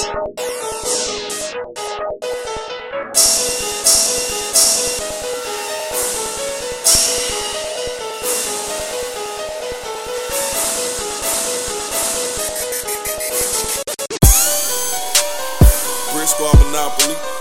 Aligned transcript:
Brick 0.00 0.08
Squad 16.28 16.58
Monopoly. 16.64 17.39